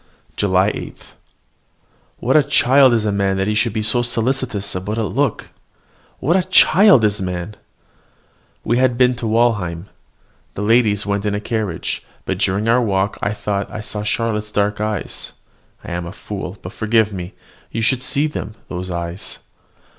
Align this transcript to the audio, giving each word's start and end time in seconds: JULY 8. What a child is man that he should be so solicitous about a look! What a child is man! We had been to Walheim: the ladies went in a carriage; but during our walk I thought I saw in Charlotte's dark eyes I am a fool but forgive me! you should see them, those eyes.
JULY 0.35 0.71
8. 0.73 0.97
What 2.17 2.35
a 2.35 2.41
child 2.41 2.91
is 2.91 3.05
man 3.05 3.37
that 3.37 3.45
he 3.47 3.53
should 3.53 3.71
be 3.71 3.83
so 3.83 4.01
solicitous 4.01 4.73
about 4.73 4.97
a 4.97 5.03
look! 5.03 5.51
What 6.17 6.35
a 6.35 6.41
child 6.49 7.03
is 7.03 7.21
man! 7.21 7.55
We 8.63 8.79
had 8.79 8.97
been 8.97 9.13
to 9.17 9.27
Walheim: 9.27 9.89
the 10.55 10.63
ladies 10.63 11.05
went 11.05 11.23
in 11.27 11.35
a 11.35 11.39
carriage; 11.39 12.03
but 12.25 12.39
during 12.39 12.67
our 12.67 12.81
walk 12.81 13.19
I 13.21 13.31
thought 13.33 13.69
I 13.69 13.81
saw 13.81 13.99
in 13.99 14.05
Charlotte's 14.05 14.51
dark 14.51 14.81
eyes 14.81 15.33
I 15.83 15.91
am 15.91 16.07
a 16.07 16.11
fool 16.13 16.57
but 16.63 16.73
forgive 16.73 17.13
me! 17.13 17.35
you 17.69 17.83
should 17.83 18.01
see 18.01 18.25
them, 18.25 18.55
those 18.69 18.89
eyes. 18.89 19.37